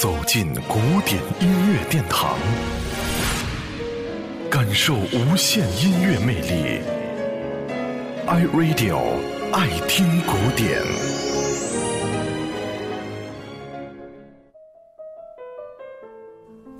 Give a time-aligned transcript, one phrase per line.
[0.00, 2.34] 走进古典音乐殿堂，
[4.50, 6.80] 感受无限音乐魅力。
[8.26, 8.98] iRadio
[9.52, 10.80] 爱听古典。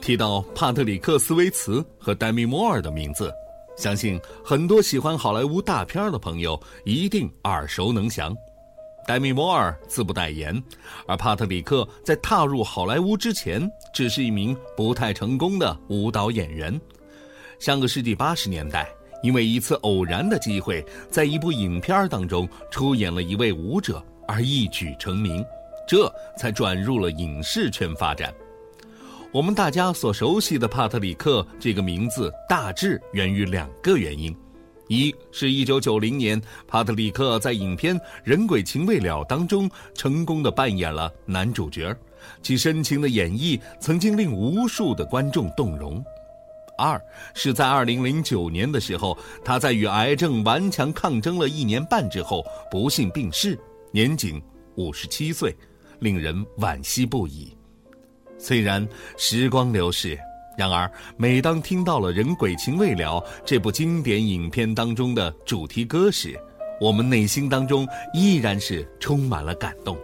[0.00, 3.30] 提到帕特里克·斯威茨和戴米·摩尔的名字，
[3.76, 8.34] 相信很多喜欢好莱坞大片的朋友一定耳熟能详。
[9.06, 10.62] 戴米·摩尔自不待言，
[11.06, 16.80] 而帕特里克在踏入好莱坞之前，只是一名不太成功的舞蹈演员。
[17.58, 18.88] 上个世纪八十年代，
[19.22, 25.44] 因为一次偶然的机会，在一部影片当中出演了一位舞者，而一举成名，
[25.88, 28.32] 这才转入了影视圈发展。
[29.32, 34.34] 我们大家所熟悉的帕特里克这个名字，大致源于两个原因：
[34.90, 41.96] 一是一九九零年，帕特里克在影片《人鬼情未了》当中成功的扮演了男主角，
[42.42, 46.02] 其深情的演绎曾经令无数的观众动容；
[46.76, 47.00] 二
[47.34, 53.56] 是在二零零九年的时候，他在与癌症顽强抗争了一年半之后，不幸病逝，
[53.92, 54.42] 年仅
[54.74, 55.56] 五十七岁，
[56.00, 57.56] 令人惋惜不已。
[58.38, 58.84] 虽然
[59.16, 60.18] 时光流逝，
[60.60, 66.38] 然而每当听到了《人鬼情未了》这部经典影片当中的主题歌时，
[66.78, 69.96] 我们内心当中依然是充满了感动。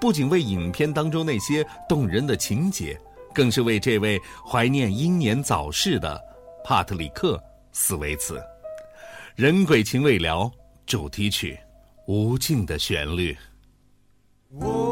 [0.00, 2.98] 不仅为影片当中那些动人的情节，
[3.34, 6.18] 更是为这位怀念英年早逝的
[6.64, 7.36] 帕特里克·
[7.70, 8.38] 斯维茨。
[9.36, 10.38] 《人鬼情未了》
[10.86, 11.58] 主题曲，
[12.06, 13.36] 无尽的旋律。
[14.58, 14.91] Oh,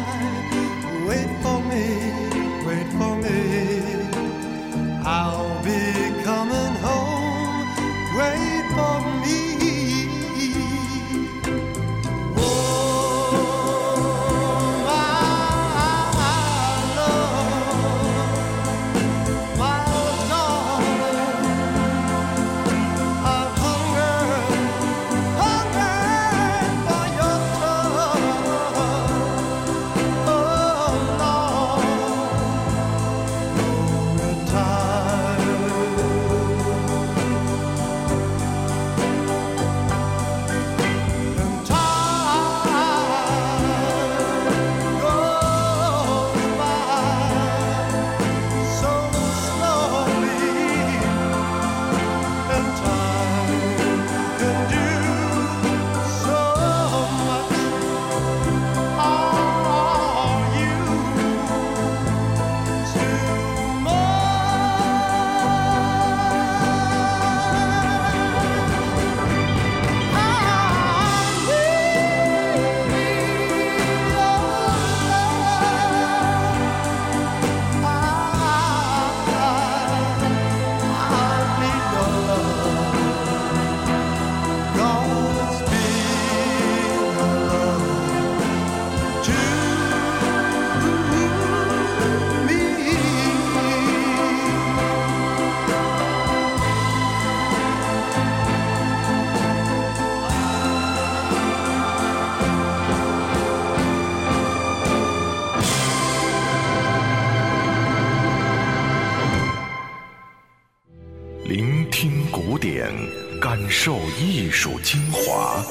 [113.51, 115.61] 感受艺术精华。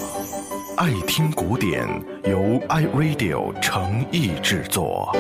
[0.77, 1.89] 爱听古典，
[2.25, 5.11] 由 iRadio 诚意制作。